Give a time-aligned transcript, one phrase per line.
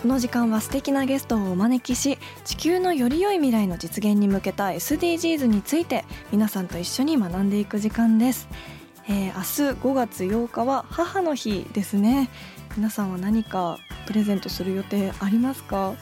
[0.00, 8.48] この時間は素敵なゲストをお招きし地球のより良い未来の実現に向けた SDGs について皆さんと一緒に学んでいく時間です、
[9.10, 12.30] えー、明日5月8日は母の日ですね。
[12.76, 15.94] 皆さんは何かプレゼントする予定ありますか？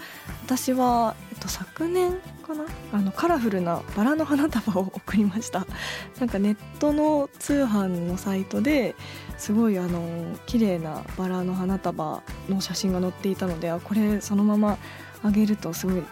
[0.45, 2.13] 私は、と、昨年
[2.47, 2.65] かな？
[2.93, 5.67] あのカラフルなバラの花束を送りました。
[6.19, 8.95] なんかネットの通販のサイトで
[9.37, 10.03] すごいあの
[10.47, 14.79] 綺麗なバラの花束の写真が載っていたのでこれそのまま
[15.23, 16.03] あげるとすごい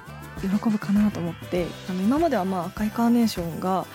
[0.42, 3.86] 喜ぶかなと思ってあの今まではまあ赤いカーネーションが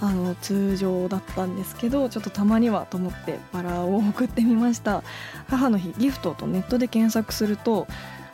[0.00, 5.02] あの通常だったんですけどちょっとたまにはと思ってバラを送ってみました。
[5.48, 7.88] 母の日ギフトとネットで検索すると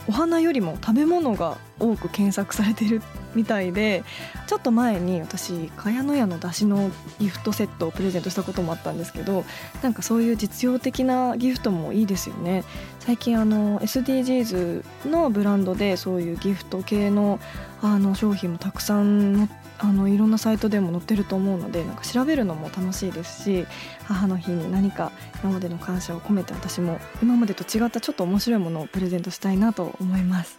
[0.06, 3.03] お花よりも食べ物が多く検索されてる
[3.34, 4.05] みたいで
[4.47, 9.44] ちょっと前に私茅野屋の出汁のギフトセットをプレゼントしたこともあったんですけど
[9.83, 12.64] なんかそういう実用的なギフトもいいですよね
[13.00, 17.41] 最近あの SDGs のブランドでそういうギフト系の
[17.83, 23.67] あの商品もたくさん載ってあのいろんなサイトでも載ってると思うのでなんか調べるのも楽しいですし
[24.05, 25.11] 母の日に何か
[25.42, 30.58] 今までの感謝を込めて私も今までと違ったちょっと面白いものをプレゼントしたいなと思います。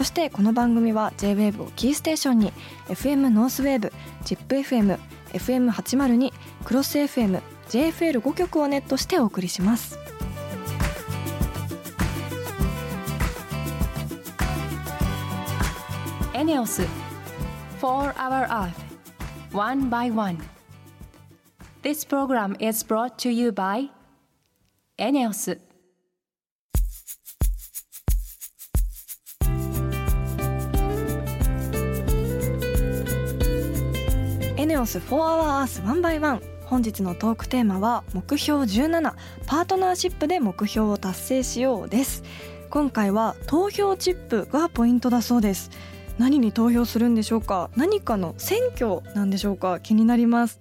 [0.00, 2.54] そしてこの番組は JWAVE をキーステーションに
[2.88, 3.92] FM ノースウェーブ
[4.24, 4.98] ZIPFM
[5.34, 6.32] FM802
[6.64, 9.98] クロス FM JFL5 曲をネットしてお送りします
[16.32, 18.72] ENEOS For Our Earth
[19.52, 20.38] One by One
[21.82, 23.90] This program is brought to you by
[24.96, 25.60] ENEOS
[34.70, 39.14] ネオス4 Hour Earth 1 by 1本日のトークテーマは目標17
[39.44, 42.22] パートナーシップで目標を達成しようです。
[42.70, 45.72] 今回は投票チップがポイントだそうです。
[46.18, 47.70] 何に投票するんでしょうか？
[47.74, 49.80] 何かの選挙なんでしょうか？
[49.80, 50.60] 気になります。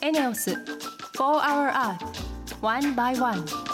[0.00, 0.56] エネオス4
[1.18, 1.98] Hour Earth
[2.62, 3.67] 1 by 1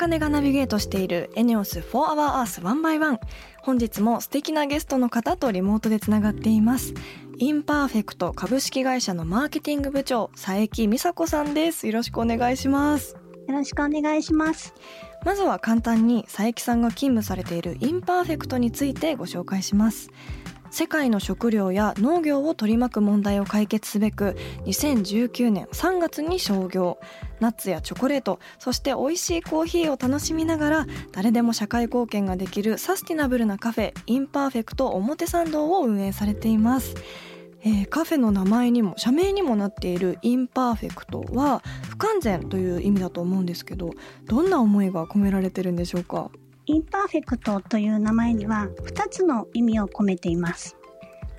[0.00, 3.18] 茜がナビゲートしているエネオス4 Hour Earth 1 by 1
[3.60, 6.94] 本日も素敵なゲストの方とリモートでつながっています。
[7.36, 11.86] インパーフェクト株式会社のマーケティング部長佐伯美佐子さんです。
[11.86, 13.18] よろしくお願いします。
[13.46, 14.72] よろしくお願いします。
[15.22, 20.10] まずは簡単に佐伯さんが勤務されているインパーフェクトについてご紹介します
[20.70, 24.36] 世界の食料や農業を取り巻く問題を解決すべく
[24.66, 26.98] 2019年3月に創業。
[27.40, 36.94] ナッツやチョコレートそして美味しいコーヒーを楽しみながら誰でも社会貢献ができるサスティナブルなカフェインパーフェクト表参道を運営されています。
[37.62, 43.90] えーカフェの名前にも社名にもなっているインパーフェクトは不完全という意味だと思うんですけど
[44.24, 46.30] どんな思いが込められてるんでしょうか？
[46.70, 50.76] インパーフェクトという名前には2つの意味を込めています。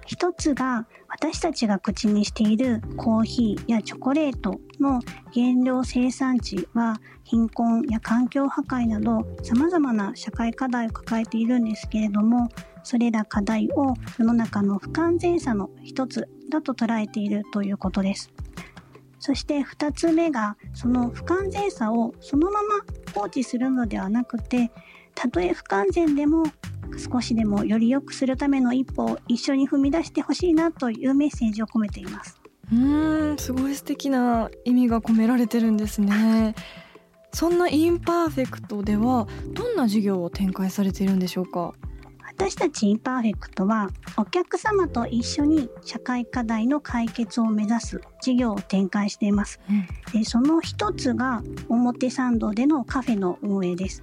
[0.06, 5.00] 一つが私たちが口にしているコーヒーやチョコレートの
[5.34, 12.50] 原料生産地は貧困や環境破壊など様々な社会課題を抱えているんですけれども
[12.84, 18.34] それら課題を世の中の不完全さの一つだと捉えているということです。
[19.22, 22.84] そして二つ目がその不完全さをそのまま
[23.14, 24.72] 放置するのではなくて
[25.16, 26.44] たとえ不完全でも
[26.98, 32.42] 少しでもより良くするための一歩を一緒に踏み出してほしいなというメッセージを込めています。
[32.72, 36.56] うーんすごい素敵な意味が込められてるんですね
[37.34, 41.60] そんなインパーフェクトではどんな事業を展開されているんでしょうか？
[41.60, 41.74] は
[42.28, 49.60] 私たちインパーフェクトはお客様と一緒に社会課題の解決を目指す事業を展開しています。
[50.14, 54.02] でその一つが表参道でのカフェの運営です。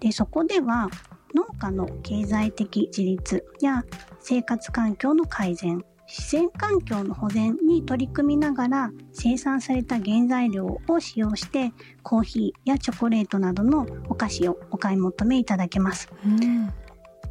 [0.00, 0.88] でそこでは
[1.34, 3.84] 農家の経済的自立や
[4.20, 11.72] 生活環境の改善自然環境の保全に取り組みながら生産された原材料を使用して
[12.02, 16.08] コーヒーやチョコレートなどのお菓子をお買い求めいただけます。
[16.24, 16.72] うん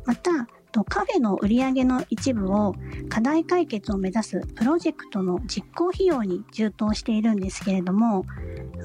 [0.06, 0.48] また
[0.84, 2.76] カフェの売上の一部を
[3.08, 8.26] 課題解決を目指すプロジェクトの実行費用に充当しているんですけれども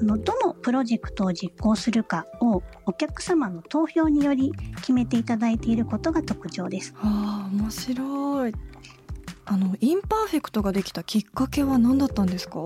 [0.05, 6.93] どのプロジェクトを実行するかをお客様の投票により決めていただいていることが特徴です。
[6.97, 8.53] あ面白い
[9.45, 12.59] あのインパーフェクトができたきっかけは何だったんですか？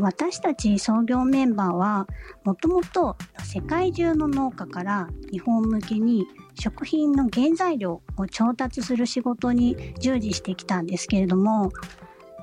[0.00, 2.06] 私たち創業メンバーは
[2.44, 11.70] もともと世界中の農家から日本向けに食品の原材料を調達する仕事に従事してきたんですけれども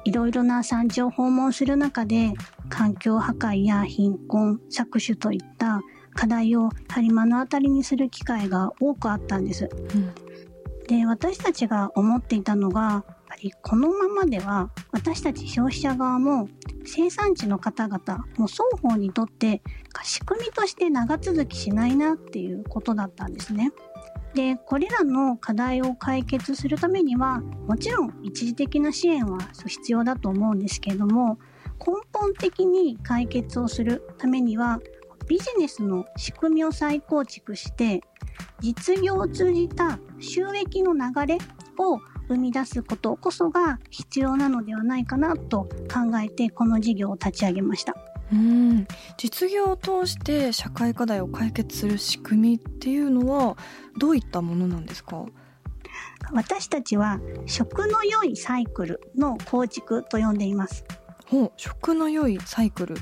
[0.06, 2.34] いろいろな産地を訪問する中で
[2.70, 5.82] 環境破壊や貧困搾取といった
[6.14, 9.70] 課題をやはり目の当たりにする機会が多くあったんです。
[9.72, 10.14] うん、
[10.88, 13.04] で私たちが思っていたのが
[13.34, 16.48] ぱりこのままでは私たち消費者側も
[16.86, 19.62] 生産地の方々も双方にとって
[20.04, 23.72] 仕組みとして長続きしないなっていうことだったんですね。
[24.34, 29.38] でこれらの課題を解決するためにはもちろん一時的な支援は
[29.68, 31.38] 必要だと思うんですけれども
[31.80, 34.80] 根本的に解決をするためには
[35.28, 38.02] ビジネスの仕組みを再構築して
[38.60, 41.38] 実業を通じた収益の流れ
[41.78, 45.64] を生み出すことこそが必要なのではないかなと
[45.94, 48.13] 考えてこの事業を立ち上げました。
[48.32, 48.88] うん。
[49.18, 53.58] 実業を通して社会課題を解決する仕組みっていうのは
[53.98, 55.26] どういったものなんですか？
[56.32, 60.86] 私たちは食の良いサイクルの構築と呼んでいます。
[61.28, 62.96] ほう食の良いサイクル。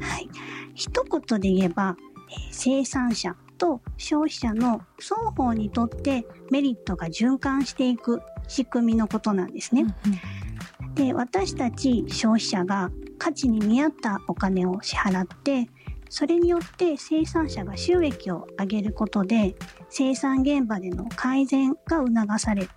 [0.00, 0.28] はい。
[0.74, 1.96] 一言で言えば、
[2.30, 9.86] えー、生産者と消費者の双方にとってメリットが循環していく仕組みのことなんですね。
[10.94, 15.68] で私たち消費者が価値に見合ったお金を支払って
[16.08, 19.56] それによって生産者が収益を上げることで
[19.88, 22.68] 生産現場での改善が促され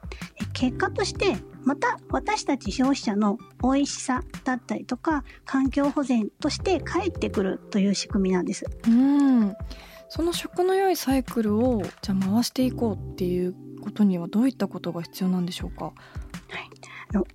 [0.54, 8.66] 結果としてまた私たち消費者の美味しさだったりとか環境保全として返ってくるという仕組みなんです。
[8.88, 9.56] うん
[10.10, 15.94] その食の良いサイクルをじゃあ回していこうっていうことにはどういったことが必要なんでしょうか、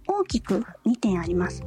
[0.07, 1.63] 大きく2点あります。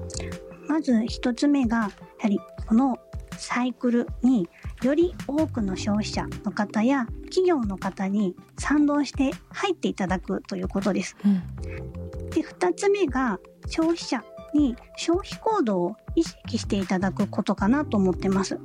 [0.67, 1.91] まず1つ目がや
[2.21, 2.97] はりこの
[3.37, 4.49] サイクルに
[4.83, 11.15] より多くの消費者の方や企業の方に賛同して入っていただくということです。
[11.25, 11.41] うん、
[12.29, 14.23] で2つ目が消費者
[14.53, 18.59] に消費行動を意識していただくことかなと思ってます。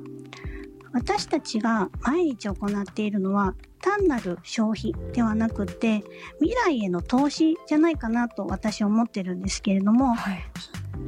[0.93, 6.03] 私たちが毎日行っているのは単なる消費ではなくて
[6.39, 10.43] 未来への投資じゃないかなと私は思ってるんですけれども、はい、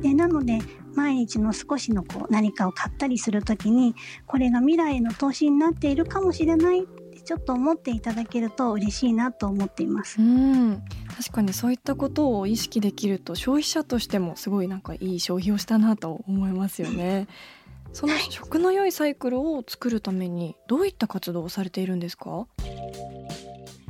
[0.01, 0.59] でなので
[0.95, 3.95] 毎日の少しのこう何かを買ったりする時に
[4.25, 10.21] これが未来への投資になっているかもしれないってちょっと思っていただけると嬉しいなと思っています。
[10.21, 10.83] うん
[11.15, 17.27] 確かにそういったことを意識できると消費者としてもすごいなんかいい消費をしたなと思いますよね。
[17.93, 22.47] その食の良いサイクルを作るためにどういった活動をされているんですか？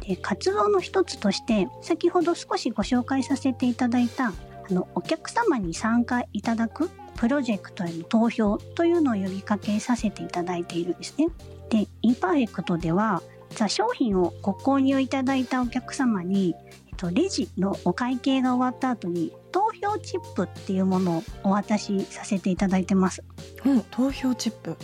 [0.02, 4.34] で活動の一つとして先ほど少しご紹介させていただいたあ
[4.74, 11.28] のお客様に参加いただくプロジェクトへの投票というのを呼びかけさせていただいているんですね。
[11.70, 13.24] でインパーフェクトでは
[13.68, 16.56] 商品をご購入いただいたお客様に
[16.94, 23.24] と、レジのお会計が終わった後に投票チップっていうものをお渡しさせていただいてます。
[23.66, 24.78] うん、投票チップ。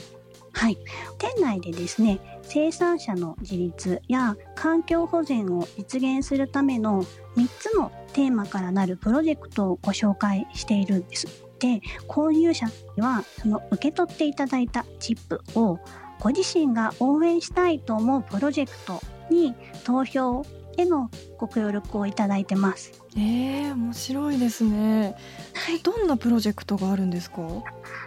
[0.51, 0.77] はい。
[1.17, 11.27] 店内でですね、生産者の自立や環境保全を実現するための3つのテーマからなるプロジェクトをご紹介しているんです。
[11.59, 15.79] で、購入者にはその受け取っていただいたチップを
[16.19, 20.45] ご自身が応援したいと思うプロジェクトに投票
[20.79, 22.91] へのご協力をいただいてます。
[23.15, 25.15] えー、面白いですね。
[25.53, 27.41] はい、どんなプロジェクトがあるんですか？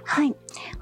[0.05, 0.37] はい、こ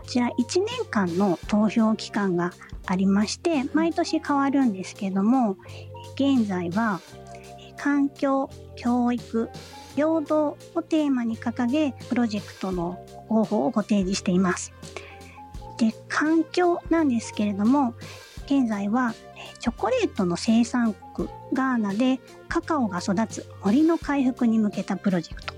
[0.07, 0.33] ちら1
[0.65, 2.53] 年間の投票期間が
[2.87, 5.57] ありまして、毎年変わるんですけども、
[6.15, 7.01] 現在は
[7.77, 9.49] 環境、教育、
[9.97, 14.73] 平等をテーマに掲げ、プロジェクトの方法をご提示しています。
[15.79, 17.95] で、環境なんですけれども、
[18.47, 19.15] 現在は
[19.61, 25.55] チョコレートの生産国ガーナでカカオが育つ森の回復に向けたプロジェクト、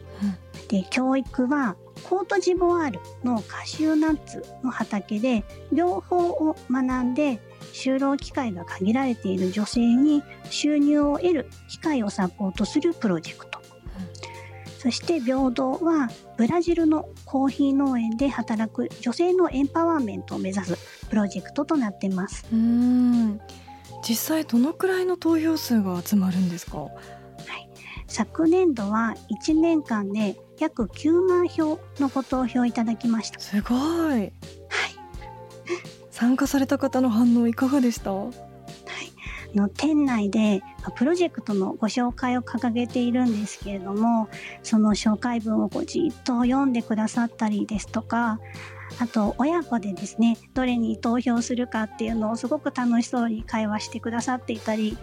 [0.68, 1.76] で教育は
[2.08, 7.40] コートジボワールのカシューナッツの畑で両方を学んで
[7.72, 13.60] 就労機会が限られている女性に収入を得る機会をサポートするプロジェクト、
[14.78, 22.44] そして平等はブラジルのコーヒー農園で働く女性のエンパワーメントを目指すプロジェクトとなっています。
[22.52, 23.40] うん。
[24.06, 26.90] 実際どのくらいの投票数が集まるんですか、はい、
[28.08, 29.14] 昨年度は
[29.46, 33.40] 1年間で約9万票のご投票いただきました。
[33.40, 34.32] すごい、はい、
[36.10, 38.10] 参加された方の反応いかがでした？
[39.54, 40.62] の店内で
[40.96, 44.28] プロジェクトのご紹介を掲げているんですけれども
[44.62, 48.40] その紹介文をこうじっと読んでくださったりですとか
[48.98, 54.96] あと親子でですねどれに投票するかっていうのをすごく楽しそうに会話してくださっていたり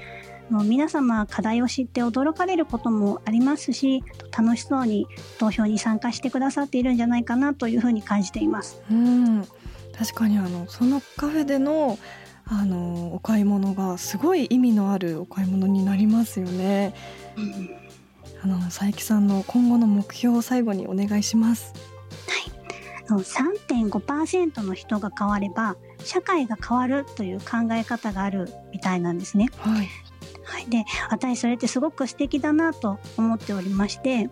[0.49, 4.03] もう皆様課題を知って驚かれることもありますし
[4.35, 8.81] 楽しそうに投票に参加してくださっているんじゃないかなというふうに感じています。
[8.89, 9.47] うん
[9.97, 11.99] 確かにあのそのカフェでの
[12.45, 16.95] あのお買い物がすごい意味のあるお買い物になりますよね。
[17.37, 17.69] うん、
[18.41, 21.73] あの佐伯さんの今後の目標を最後にお願いします。
[23.15, 29.47] はい、3.5%の人が変われば社会が変わるという考え方があるみたいなんですね。
[29.57, 29.87] はい、
[30.43, 34.29] はい、で私それってすごく素敵だなと思っておりまして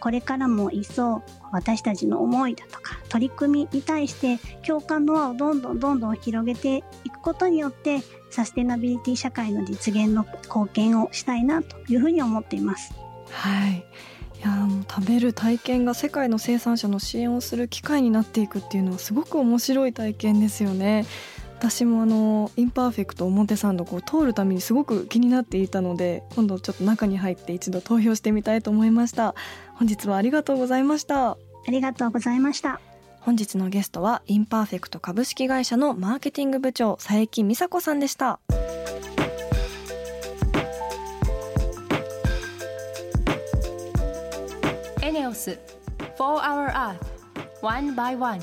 [0.00, 8.00] これからも一層私たちの思いだとか取り組みに対して共感の輪をどんどんどんどん広げていくことによって
[8.30, 12.94] サステナビリティ社会の実現の貢献をしたいなというふうに思っています。
[13.30, 13.84] はい
[14.42, 21.06] いや食べる体験が世界の生産者の支援をする機会になっていくっていうのはすごく面白い体験ですよね。
[21.58, 29.36] 私もあのインパーフェクト表参道を通るたびにすごく気になっていたので今度ちょっと中に入って一度投票してみたいと思いました。
[29.74, 31.30] 本日はありがとうございました。
[31.30, 31.36] あ
[31.68, 32.80] りがとうございました。
[33.20, 38.40] 本日のゲストはインパーフェクト株式会社のマーケティング部長佐伯美佐子さんでした
[45.32, 45.58] エネオス
[45.98, 46.98] For Our Earth
[47.62, 48.38] One by One.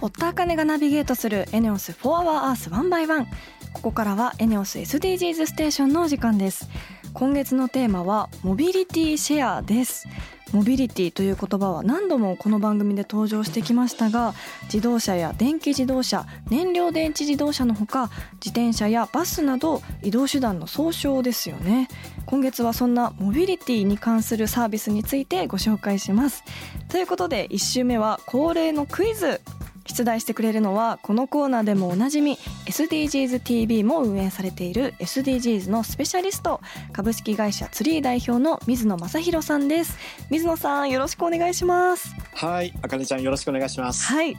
[0.00, 3.26] 堀田茜がナビゲートするエネオス4 Hour Earth 1 by 1
[3.72, 6.68] ここからはエネオス SDGs ステーションのお時間です。
[7.14, 10.06] 今月のテーマはモビリティシェアです。
[10.52, 21.88] モビリティという言葉は何度もこの番組で登場してきましたが自動車や電気自動車燃料電池自動車のほか自転車やバスなど移動手段の総称ですよね。
[22.26, 26.44] 今月はそんなモビリティに関するサービスについてご紹介します。
[26.88, 29.40] ということで1週目は恒例のクイズ。
[29.88, 36.60] 出題してくれるのはこのコーナーでもおなじみ SDGsTV も運営されている SDGs のスペシャリスト
[36.92, 39.98] 株式会社ツリー代表の水野正弘さんです。
[40.30, 42.14] 水野さんよろしくお願いします。
[42.34, 44.06] はいあかねちゃんよろしくお願いします。
[44.06, 44.36] はい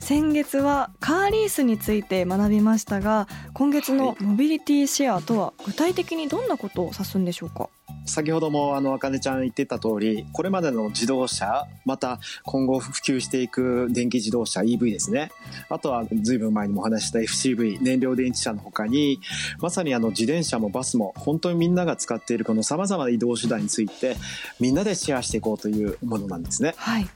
[0.00, 7.68] 先月はカーリースについて学びましたが今月のモビリティシェアとは具体的にどんなことを指すんでしょうか、
[8.06, 15.30] 先ほどもあの、あかねちゃん言ってた通り、これまでの自動車、また今後普及していく電気自動車 EV ですね。
[15.68, 19.20] あとは随分前にもお話した FCV、燃料電池車の他に、
[19.60, 24.16] まさにあの自転車もバスも本当にみんなが使っているこの様々な移動手段について、
[24.58, 26.74] みんなでシェアしていこうというものなんですね。
[26.76, 27.08] はい。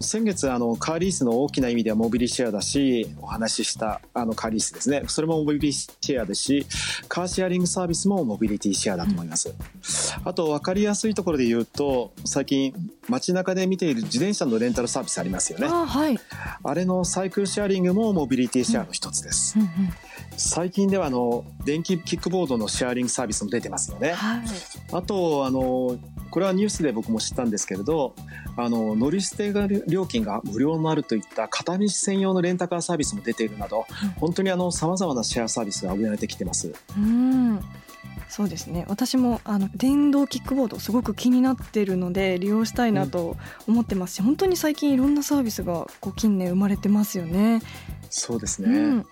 [0.00, 5.02] 先月あのカーリースの大きな意味ではモビリシェアだしお話ししたあのカーリースですね。
[5.08, 6.66] それもモビリシェアですし
[7.08, 12.72] カーシェアリングサービスもモビリティシェアだと思います、うん、あと分かりやすいところで言うと最近
[13.08, 15.66] 街中で見ている自転車のレンタルサービスありますよね。
[15.66, 16.18] あはい、
[16.62, 19.92] あれのサイクルシェアリングもモビリティシェアの一つです、うんうんうん。
[20.36, 24.12] 最近ではあの電気キックボードのシェアリングサービスも出てますよね。
[24.12, 24.40] はい、
[24.92, 25.98] あとあの
[26.30, 28.14] これはニュースで僕も知ったんですけれど
[28.56, 29.52] あの乗り捨て
[29.86, 36.72] 料金が無料になるといった片道専用のレンタカーサービスも出ているなど、うん、本当にあの様々なシェアサービスが生まれてきてます。
[36.96, 37.60] うん。
[38.28, 38.86] そうですね。
[38.88, 47.60] 私もあの電動キックボードすごく気になってるので利用したいなと思ってますし、うん、本当に最近いろんなサービスがこう近年生まれてますよね。
[48.08, 49.06] そうですね、うん。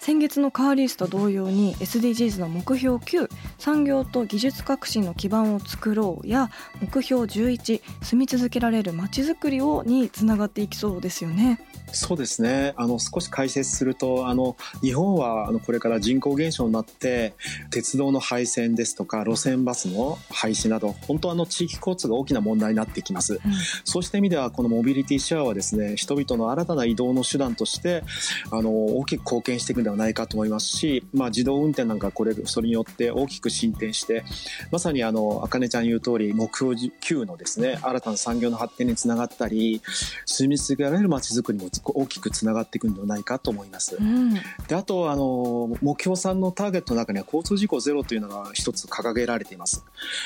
[0.00, 3.28] 先月のカーリースと同様に SDGs の目標9
[3.62, 6.50] 産業と技術革新の基盤を作ろうや
[6.80, 11.60] 目標11住み続けられるまちづくりをにつながっていきそうですよね。
[11.92, 12.74] そうですね。
[12.76, 17.34] あの、少し解説すると、あの、日本は、あの、これから人口減少になって、
[17.70, 23.34] 鉄道の廃線ですとか、路線バスの廃止など、本当あの、地域交通が大きな問題になってきます。
[23.34, 23.40] うん、
[23.84, 28.02] そうした意味では、このモビリティシェアはですね、人々の新たな移動の手段として、
[28.50, 34.24] あの、大きく貢献していくんではないかと思いますし、まあ、自動運転なんか、これ、それによって大きく進展して、
[34.70, 39.82] まさにあの、あかねちゃん言う通り、目標9のですね、新たな産業の発展につながったり、
[40.26, 43.96] 住み続けられる街づくりも大きくつながっていくんではないかと思います。
[43.96, 49.84] うん、であとあの目標3のターゲットの中には交通事故ゼロというのが一つ掲げられています。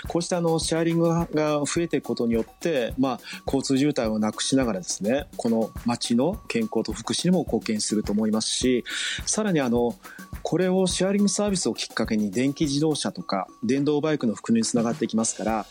[0.09, 1.27] こうしたあのシェアリングが
[1.61, 8.85] 増えていくことによって、まあ、交通渋滞をなくしながらですねこの街の健康と福祉にも貢献すると思いますし
[9.25, 9.95] さらにあの
[10.43, 15.67] これをシェアリングサービスをきっかけに電気自動車とか電動バイクの普及につながっていきますから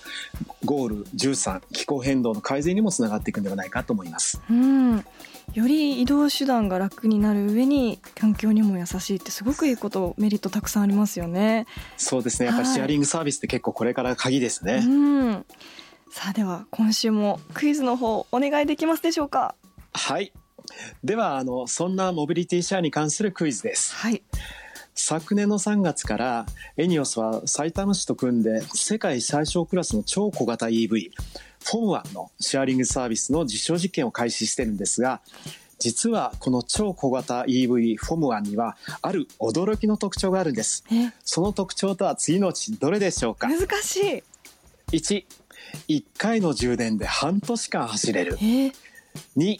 [0.64, 4.42] ゴール13気候変動の改善にもつながっていくんではないかと思います。
[4.50, 5.06] うん
[5.54, 11.66] より移動手段が楽になる上に環境にも優しいってすごくいいことメリットたくさんありますよね。
[11.96, 12.48] そうですね。
[12.48, 15.46] やっぱりシェアリングサービスって結構これから鍵ですね、うん。
[16.10, 19.56] さあでは今週もクイズの方お願いできますでしょうか？
[19.94, 20.34] はい。
[21.04, 23.96] ではあのそんなモビリティシェアに関するクイズです。
[23.96, 24.24] はい
[24.98, 26.46] 昨年の3月から
[26.78, 31.12] エニオスは埼玉市と組んで世界最小クラスの超小型 EV
[31.66, 35.22] フォムワンのシェアリングサービスの実証実験を開始してるんですが、
[35.80, 40.86] 実はこの超小型 EV フォムワンにはある驚きの特徴があるんです。
[41.26, 43.50] その特徴とは次のうちどれでしょうか？
[43.50, 44.24] 難しい。
[44.94, 45.26] 1、
[45.90, 48.38] 1回の充電で半年間走れる。
[48.38, 49.60] 2、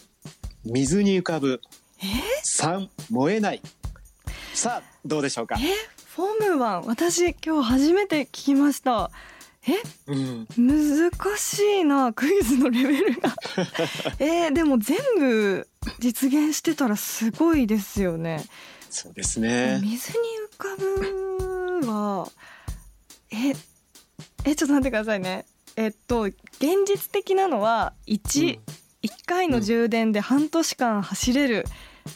[0.64, 1.60] 水に浮かぶ。
[2.44, 3.62] 3、燃えない。
[4.56, 5.56] さあ、どうでしょうか？
[5.58, 9.10] フォムワン、私今日初めて聞きました。
[9.68, 9.72] え、
[10.06, 13.34] うん、難しいなクイズのレベルが。
[14.18, 18.46] えー、でも全部実現してたらすごいですよね。
[18.88, 19.78] そうですね。
[19.82, 20.18] 水に
[20.52, 20.74] 浮か
[21.82, 22.32] ぶは
[23.30, 23.52] え
[24.44, 25.44] えちょっと待ってくださいね。
[25.76, 26.36] えっと現
[26.86, 28.62] 実的なのは1、うん、
[29.02, 31.66] 1回の充電で半年間走れる、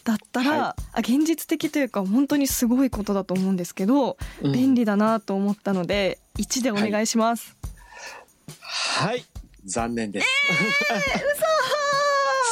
[0.05, 7.57] だったら、はい、あ現実的というか本当にすごいことだと思うんですけど、うん、便利だなと思ったので1でお願いします。
[8.61, 9.24] はい、はい、
[9.64, 10.26] 残念です。
[10.90, 11.50] えー、嘘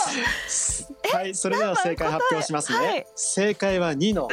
[1.17, 2.87] はい、それでは正解発表しますね。
[2.87, 4.29] はい、正解は2の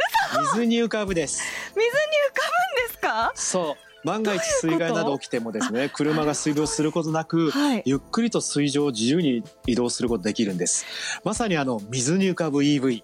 [0.53, 1.41] 水に浮かぶです。
[1.75, 1.93] 水に浮
[2.33, 2.41] か
[2.85, 3.31] ぶんですか？
[3.35, 3.94] そう。
[4.05, 10.85] 万が一水害など起きてもですね車が水没することなく、はい、ゆっくりと水上を自由に移動することできるんです。
[11.23, 13.03] まさにあの水に浮かぶ EV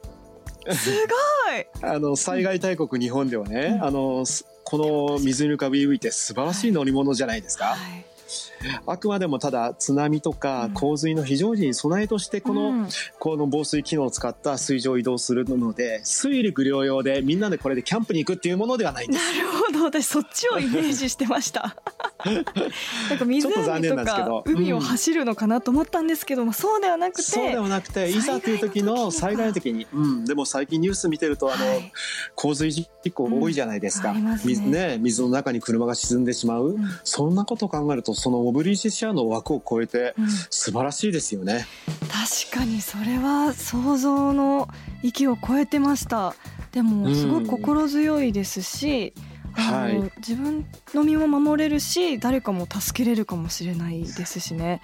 [0.72, 1.92] すごい。
[1.92, 4.26] あの災害大国日本ではね、うん、あの
[4.64, 8.06] この水に浮かぶ EV って素晴らしい乗り物じゃないですか、はいはい
[8.86, 19.38] あくまでもただ津波とか洪水の非常時に備えとしてこの、うん、この防水機能を使った水上移動するので水陸両用でみんなでこれでキャンプに行くっていうものではないんです。
[19.38, 19.84] なるほど。
[19.86, 21.76] 私そっちをイメージしてました。
[22.26, 31.91] なんか湖とか海を走るのかなと思ったんですけど、うん、そうではなくてそうではなくていざという時の災害の時に、うん、でも最近ニュース見てるとあの、はい、
[32.36, 34.97] 洪水事故多いじゃないですか、うん、水ね。
[35.00, 40.14] 水の中に車が沈んでしまう、そんなことを考えるとそのモブリシシアの枠を超えて
[40.50, 41.66] 素晴らしいですよね、
[42.02, 44.68] うん、確かにそれは想像の
[45.04, 46.36] 域を超えてました。
[46.74, 49.14] でもすごく心強いですし、
[49.58, 54.82] うん、はい、自分の身も守れるし誰かも助けれるかもしれないですしね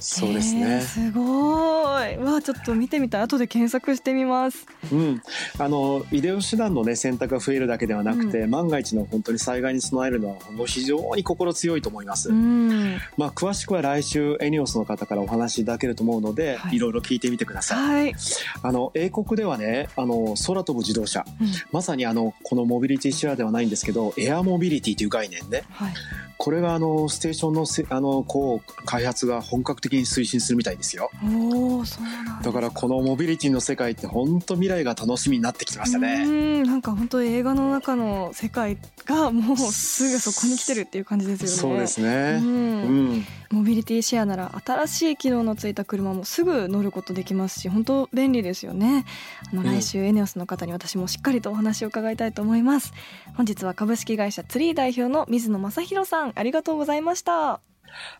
[0.00, 2.16] そうですね、えー、すごい。
[2.16, 3.22] わちょっと見てみたい。
[3.22, 4.66] 後で検索してみます。
[4.92, 5.22] うん。
[5.58, 18.14] あの医療手段のね選択が増えるだけではなくて、うん、万が一の本当に災害に備えるのはもう非常に心強いと思います、うん、まあ詳しくは来週エニオスの方からお話しいただけると思うので、はい、いろいろ聞いてみてください、はい、
[18.62, 25.94] あの英国ではねあの空飛ぶ自動車、うん、まさにあのこのモビリティシェアではないんですけどエアモビリティという概念ね、はい。
[26.38, 31.10] これがあのステーションのせあのこう開発が本格的に推進するみたいですよ。
[31.24, 36.24] おそうなんだからこのモビリティの世界って本当未来が楽しみになってきましたね。
[36.24, 41.56] うんなんか本当映画の中の世界がもうすぐそこに来てるっていう感じですよね。
[41.56, 42.38] そうですね。
[42.40, 49.06] うん、うんモビリティシェアなら新しい機能のついた車もすぐ乗ることできますし本当便利ですよね
[49.50, 52.92] あの来週エネオスの方に私もしっかりとお話を伺いたいと思います、
[53.36, 57.60] 本日は株式会社ツリー代表の水野正弘さんありがとうございました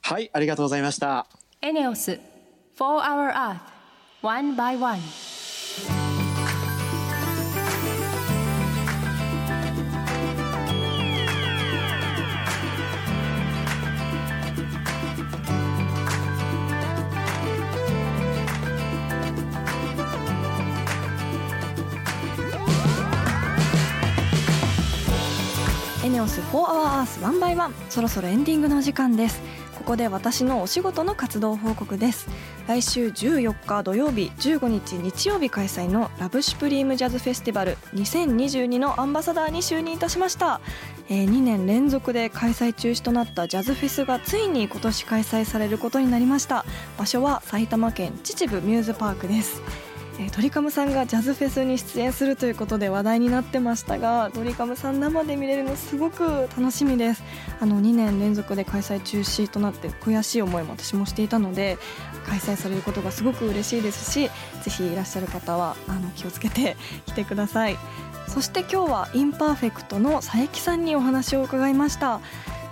[0.01, 1.27] はいありがとうございました
[1.61, 2.21] エネオス4
[2.79, 3.59] Hour Earth
[4.23, 5.01] One by One.
[26.05, 27.75] エネオス For Our Earth One by One。
[27.91, 29.58] そろそろエンディングの時間です。
[29.79, 32.29] ここで私のお仕事の活動報告です。
[32.67, 40.61] 来週14日土曜日15日日曜日開催のラブシュプリームジャズフェスティバル2022のアンバサダーに就任いたしました、
[41.09, 46.67] えー、2年連続で開催中止となったジャズフェスがついに今年開催されることになりました。
[46.99, 49.63] 場所は埼玉県秩父ミューズパークです。
[50.21, 57.23] えドリカムさんがジャズフェスに出演するということで話題になってましたがドリカムさん生で見れるのすごく楽しみです。
[57.61, 61.79] あの2年連続で開催中止となって悔しい思いも私もしていたので
[62.27, 64.29] 開催されることがすごく嬉しいですし
[64.63, 66.77] ぜひいらっしゃる方はあの気をつけて
[67.07, 67.79] 来てください。
[68.27, 72.21] そして今日はインパーフェクトの佐伯さんにお話を伺いました。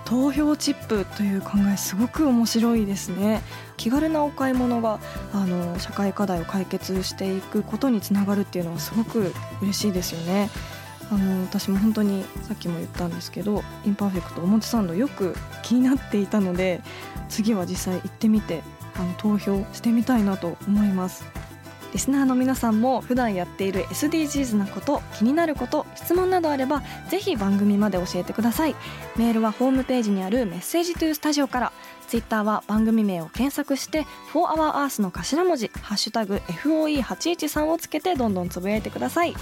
[0.07, 3.43] 投票チップという考えすごく面白いですね。
[3.77, 5.01] 気軽なお買い物が
[5.35, 10.49] あの社会課題を解決していくことにつながるっていうのはすごく嬉しいですよね。
[11.11, 16.81] あの私も本当にさっきも言ったんですけどインパーフェクト表参道よく気になっていたので
[17.29, 18.63] 次は実際行ってみて
[18.97, 21.25] あの投票してみたいなと思います。
[21.93, 28.75] リスナーの皆さんも普段やっている SDGs なこと気になること質問などあればぜひ番組まで教えてください。
[29.17, 31.73] メールはホームページにある Message to Studio から。
[32.07, 39.35] ツイッターは番組名を検索して「4HourEarth」の頭文字「ハッシュタグ #FOE813」をつけてどんどんつぶやいてください。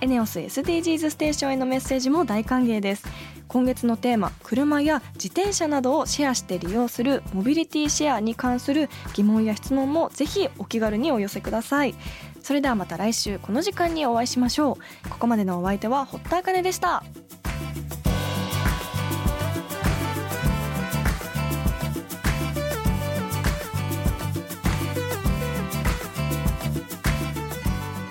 [0.00, 3.06] エネオス SDGs ステーションへのメッセージも大歓迎です。
[3.48, 11.94] 今月のテーマ車や自転車などをシェアして利用するモビリティシェアに関する疑問や質問もぜひお気軽にお寄せください。
[12.42, 15.08] それではまた来週この時間にお会いしましょう。
[15.08, 17.02] ここまでのお相手は堀田茜でした。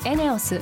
[0.06, 0.62] エネオス